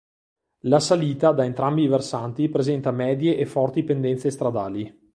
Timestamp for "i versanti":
1.83-2.49